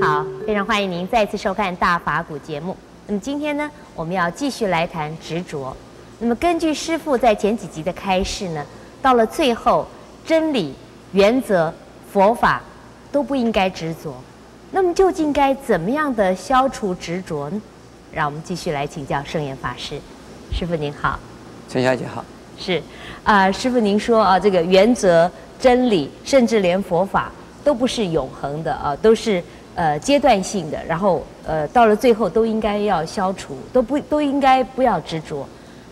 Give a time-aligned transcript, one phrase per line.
[0.00, 2.74] 好，非常欢迎您再次收看《大法古》节目。
[3.06, 5.76] 那么今天呢，我们要继续来谈执着。
[6.18, 8.64] 那么根据师父在前几集的开示呢，
[9.02, 9.86] 到了最后，
[10.24, 10.74] 真理、
[11.12, 11.70] 原则、
[12.10, 12.62] 佛法
[13.12, 14.14] 都不应该执着。
[14.70, 17.60] 那么究竟该怎么样的消除执着呢？
[18.10, 20.00] 让我们继续来请教圣严法师。
[20.50, 21.20] 师父您好，
[21.68, 22.24] 陈小姐好。
[22.58, 22.78] 是，
[23.22, 27.30] 啊、呃，师父您说啊，这个原则、真理，甚至连佛法。
[27.62, 35.48] 都不是永恒的啊，都是呃阶段性的，然后呃到了最后都应该要消除，都不都应该不要执着。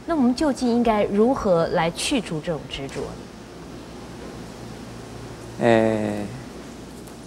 [0.06, 3.06] 那我们究竟应该如何来去除这种执着呢？
[5.60, 6.24] 呃，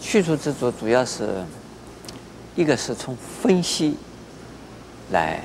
[0.01, 1.43] 去除执着主要是
[2.55, 3.97] 一个是从分析
[5.11, 5.41] 来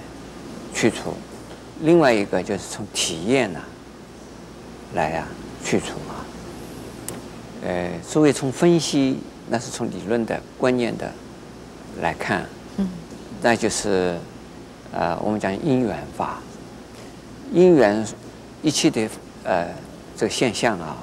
[0.73, 1.12] 去除，
[1.83, 3.61] 另外一个就是从体验呢
[4.95, 5.29] 来呀、啊、
[5.65, 6.25] 去除啊。
[7.67, 9.19] 呃，所谓从分析，
[9.49, 11.11] 那是从理论的观念的
[12.01, 12.45] 来看，
[12.77, 12.89] 嗯，
[13.41, 14.17] 那就是
[14.93, 16.41] 呃，我们讲因缘法，
[17.53, 18.07] 因缘
[18.63, 19.09] 一切的
[19.45, 19.69] 呃
[20.17, 20.97] 这个现象啊，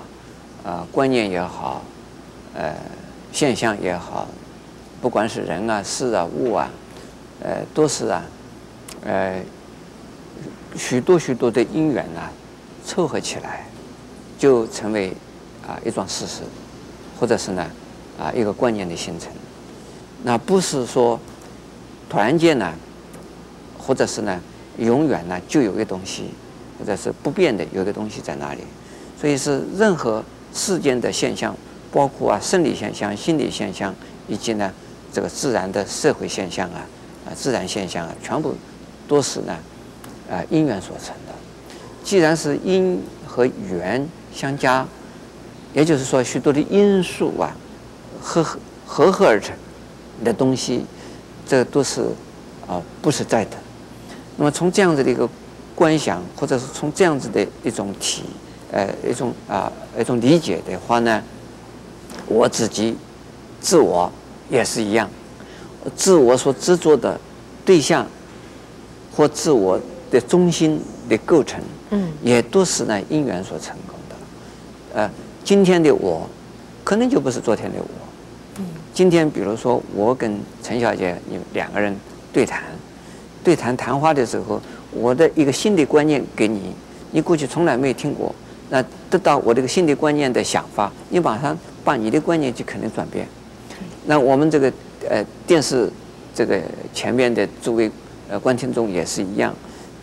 [0.64, 1.82] 啊、呃、观念也好，
[2.56, 2.76] 呃
[3.32, 4.28] 现象也好，
[5.02, 6.70] 不管是人啊、事啊、物啊，
[7.42, 8.24] 呃都是啊，
[9.06, 9.42] 呃
[10.76, 12.32] 许多许多的因缘啊
[12.86, 13.66] 凑合起来，
[14.38, 15.14] 就成为。
[15.66, 16.42] 啊，一桩事实，
[17.18, 17.66] 或者是呢，
[18.24, 19.30] 啊，一个观念的形成，
[20.24, 21.20] 那不是说
[22.10, 22.74] 团结呢，
[23.78, 24.40] 或者是呢，
[24.78, 26.30] 永远呢就有一个东西，
[26.80, 28.62] 或者是不变的有一个东西在那里，
[29.20, 31.54] 所以是任何世间的现象，
[31.92, 33.94] 包括啊生理现象、心理现象，
[34.30, 34.72] 以及呢
[35.12, 36.88] 这个自然的社会现象啊，
[37.28, 38.56] 啊自然现象啊，全部
[39.06, 39.54] 都是呢
[40.32, 41.34] 啊因缘所成的。
[42.06, 44.88] 既然是因和缘相加。
[45.76, 47.50] 也就是说，许多的因素啊，
[48.24, 48.42] 合
[48.88, 49.54] 合合而成
[50.24, 50.86] 的东西，
[51.46, 52.02] 这都是
[52.66, 53.58] 啊不实在的。
[54.38, 55.30] 那么从这样子的一个
[55.76, 58.24] 观想，或者是从这样子的一种体，
[58.72, 59.70] 呃一种啊
[60.00, 61.22] 一种理解的话呢，
[62.28, 62.96] 我自己
[63.60, 64.10] 自我
[64.50, 65.10] 也是一样，
[65.96, 67.20] 自我所执着的
[67.66, 68.08] 对象
[69.16, 69.80] 或自我
[70.10, 75.10] 的中心的构成，嗯，也都是呢因缘所成功的，呃。
[75.46, 76.26] 今天的我，
[76.86, 78.03] 可能就不是昨天的我。
[78.94, 81.96] 今天，比如说我跟陈小姐你两个人
[82.32, 82.62] 对谈，
[83.44, 84.62] 对谈谈话的时候，
[84.92, 86.72] 我的一个新的观念给你，
[87.10, 88.34] 你过去从来没有听过，
[88.70, 93.28] 那得到我这个新的观念的想法，你马上把你的观念就可能转变。
[94.06, 94.72] 那我们这个
[95.10, 95.92] 呃电视
[96.36, 96.62] 这个
[96.94, 97.90] 前面的诸位
[98.30, 99.52] 呃观听众也是一样，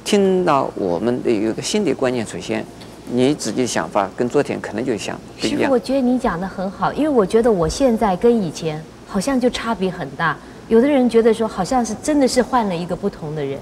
[0.03, 2.67] 听到我们的有一个新的观念出现。
[3.13, 5.63] 你自己的想法跟昨天可能就想不一样。
[5.63, 10.37] 是，我觉得你讲的很好，因为我觉得我现在跟以前好像就差别很大。
[10.69, 13.59] 有的人觉得说，好像是真的是换了一个不同的人。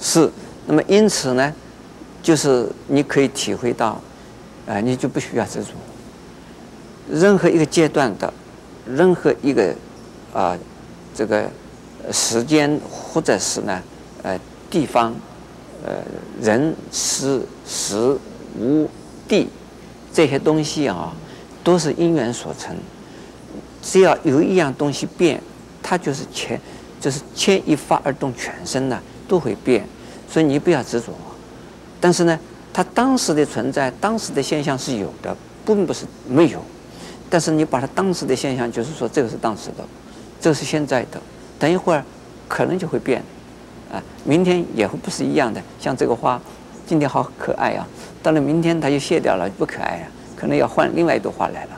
[0.00, 0.30] 是，
[0.66, 1.52] 那么因此呢，
[2.22, 4.00] 就是你可以体会到，啊、
[4.66, 5.70] 呃，你就不需要执着。
[7.10, 8.32] 任何一个阶段的，
[8.86, 9.68] 任何一个
[10.32, 10.58] 啊、呃，
[11.14, 11.44] 这个
[12.10, 13.82] 时间或者是呢，
[14.22, 14.40] 呃，
[14.70, 15.14] 地方，
[15.84, 15.92] 呃，
[16.40, 18.16] 人事时。
[18.58, 18.88] 无
[19.28, 19.48] 地
[20.12, 21.12] 这些东西啊，
[21.64, 22.76] 都是因缘所成。
[23.82, 25.40] 只要有一样东西变，
[25.82, 26.60] 它就是牵，
[27.00, 29.84] 就是牵一发而动全身呢，都会变。
[30.28, 31.12] 所以你不要执着。
[32.00, 32.38] 但是呢，
[32.72, 35.36] 它当时的存在，当时的现象是有的，
[35.66, 36.62] 并不是没有。
[37.28, 39.84] 但是你把它当时的现象，就是说这个是当时的，
[40.40, 41.20] 这是现在的。
[41.58, 42.04] 等一会儿
[42.48, 43.22] 可能就会变，
[43.90, 45.60] 啊，明天也会不是一样的。
[45.80, 46.40] 像这个花，
[46.92, 47.88] 今天好可爱啊。
[48.22, 50.04] 到了明天，它就谢掉了，不可爱啊，
[50.36, 51.70] 可能要换另外一朵花来了。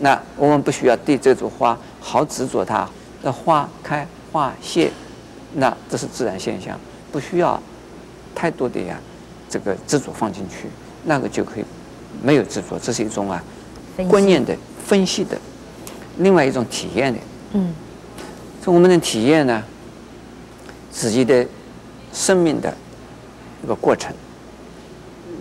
[0.00, 2.86] 那我们不需要对这朵花好执着它，
[3.22, 4.90] 那花开花谢，
[5.54, 6.78] 那这是自然现象，
[7.10, 7.58] 不需要
[8.34, 9.00] 太多的呀
[9.48, 10.68] 这个执着放进去，
[11.04, 11.64] 那个就可以
[12.22, 13.42] 没有执着，这是一种啊
[14.10, 14.54] 观念的
[14.84, 15.38] 分析的，
[16.18, 17.18] 另外一种体验的。
[17.54, 17.74] 嗯，
[18.62, 19.64] 从我们的体验呢，
[20.90, 21.46] 自己的
[22.12, 22.76] 生命的
[23.62, 24.14] 一个过程。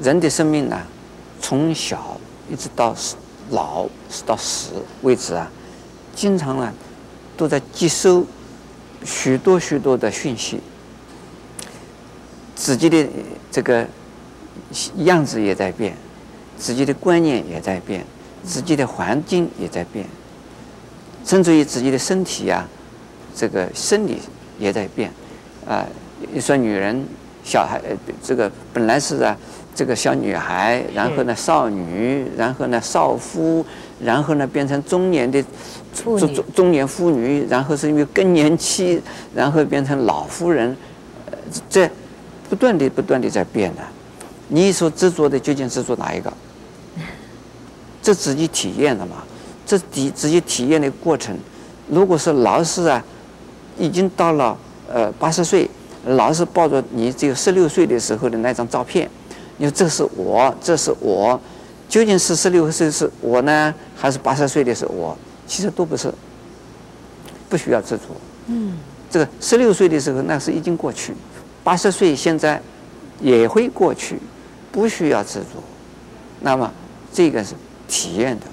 [0.03, 0.81] 人的生命呢，
[1.41, 2.19] 从小
[2.51, 2.93] 一直到
[3.49, 3.87] 老
[4.25, 5.49] 到死为止啊，
[6.13, 6.73] 经常啊
[7.37, 8.25] 都在接收
[9.05, 10.59] 许多许多的讯息，
[12.53, 13.07] 自己的
[13.49, 13.87] 这个
[14.97, 15.95] 样子也在变，
[16.57, 18.05] 自己的观念也在变，
[18.43, 20.05] 自己的环境也在变，
[21.25, 22.67] 甚至于自己的身体啊，
[23.33, 24.19] 这个生理
[24.59, 25.11] 也在变，
[25.65, 25.87] 啊，
[26.33, 27.05] 你说女人、
[27.43, 27.81] 小孩，
[28.23, 29.35] 这个本来是啊。
[29.75, 33.65] 这个小女孩，然后呢少女，然后呢少妇，
[33.99, 35.43] 然后呢变成中年的
[35.95, 39.01] 中中中年妇女，然后是因为更年期，
[39.33, 40.77] 然后变成老妇人，
[41.67, 41.89] 这
[42.47, 43.81] 不断的不断的在变的。
[44.49, 46.31] 你所执着的究竟执着哪一个？
[47.99, 49.23] 这自己体验的嘛，
[49.65, 51.35] 这自自己体验的过程。
[51.89, 53.03] 如果是老师啊，
[53.79, 54.55] 已经到了
[54.87, 55.67] 呃八十岁，
[56.05, 59.09] 老是抱着你只有十六岁的时候的那张照片。
[59.57, 61.39] 你说这是我，这是我，
[61.87, 65.17] 究竟是十六岁是我呢，还是八十岁的是我？
[65.45, 66.11] 其实都不是，
[67.47, 68.03] 不需要执着。
[68.47, 68.77] 嗯，
[69.09, 71.13] 这个十六岁的时候那是已经过去，
[71.63, 72.61] 八十岁现在
[73.21, 74.17] 也会过去，
[74.71, 75.61] 不需要执着。
[76.41, 76.69] 那么
[77.13, 77.53] 这个是
[77.87, 78.45] 体验的，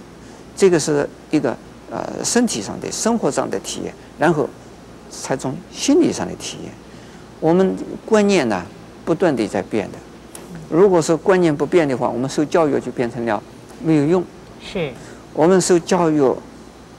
[0.55, 1.57] 这个是一个
[1.91, 4.49] 呃身体上的、生活上的体验，然后
[5.11, 6.73] 才从心理上的体验。
[7.41, 7.75] 我们
[8.07, 8.63] 观念呢，
[9.05, 9.99] 不断地在变的。
[10.69, 13.43] 如果说观念不变的话，我们受教育就变成了
[13.83, 14.23] 没有用。
[14.63, 14.93] 是，
[15.33, 16.23] 我们受教育，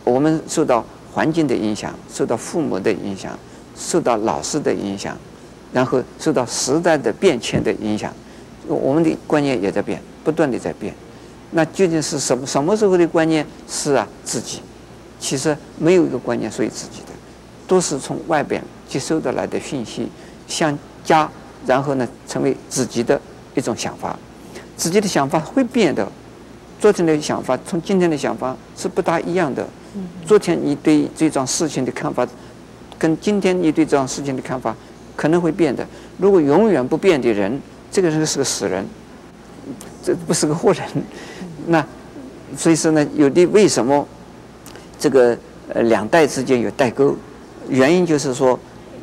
[0.04, 0.84] 我们受到
[1.14, 3.38] 环境的影响，受到父母的影响，
[3.78, 5.16] 受到老师的影响，
[5.72, 8.12] 然后受到时代的变迁的影响，
[8.68, 10.94] 我们的观念也在变，不断的在变。
[11.52, 14.60] 那究竟是什么什么时候的观念是啊自己？
[15.20, 17.14] 其实没有一个观念属于自己的，
[17.68, 20.10] 都是从外边接收的来的讯息
[20.52, 21.28] 相加，
[21.66, 23.20] 然后呢成为自己的。
[23.54, 24.18] 一种想法，
[24.78, 26.10] 自己的想法会变的。
[26.80, 29.68] 昨天的想法，从今天的想法是不大一样的。
[30.26, 32.26] 昨天你对这桩事情的看法，
[32.98, 34.74] 跟今天你对这桩事情的看法
[35.18, 35.86] 可能会变的。
[36.18, 37.60] 如果永远不变的人，
[37.92, 38.86] 这个人是个死人，
[40.02, 40.86] 这不是个活人。
[41.68, 41.86] 那
[42.56, 44.08] 所以说呢，有的为什么
[44.98, 45.38] 这个
[45.74, 47.18] 呃两代之间有代沟？
[47.68, 48.58] 原因就是说，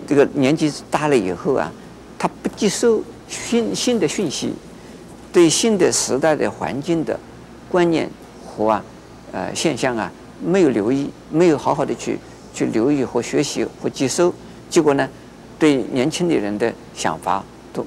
[0.08, 1.70] 这个年纪大了以后啊，
[2.18, 3.00] 他不接受。
[3.30, 4.54] 新新的讯息，
[5.30, 7.20] 对新的时代的环境的
[7.68, 8.08] 观念
[8.46, 8.84] 和啊
[9.32, 10.10] 呃现象啊
[10.42, 12.18] 没有留意，没有好好的去
[12.54, 14.32] 去留意和学习和接收，
[14.70, 15.06] 结果呢，
[15.58, 17.84] 对年轻的人的想法都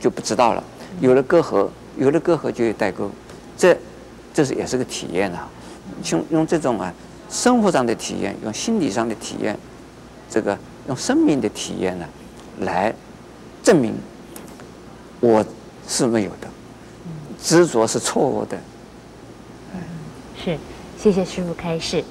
[0.00, 0.64] 就不知道了，
[0.98, 3.08] 有了隔阂，有了隔阂就有代沟，
[3.56, 3.78] 这
[4.32, 5.48] 这是也是个体验啊，
[6.10, 6.92] 用用这种啊
[7.30, 9.56] 生活上的体验，用心理上的体验，
[10.28, 10.58] 这个
[10.88, 12.06] 用生命的体验呢
[12.60, 12.94] 来
[13.62, 13.94] 证明。
[15.20, 15.44] 我
[15.88, 16.48] 是没有的，
[17.42, 18.58] 执着是错误的。
[20.36, 20.58] 是，
[20.98, 22.04] 谢谢师傅开示。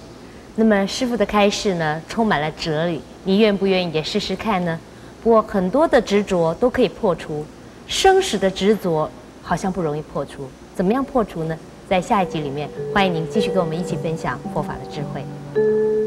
[0.55, 3.01] 那么师傅的开示呢，充满了哲理。
[3.23, 4.79] 你愿不愿意也试试看呢？
[5.21, 7.45] 不过很多的执着都可以破除，
[7.87, 9.09] 生死的执着
[9.41, 10.47] 好像不容易破除。
[10.75, 11.57] 怎么样破除呢？
[11.87, 16.02] 在下一集里面，欢迎您继续跟我们一起分享佛法的智慧。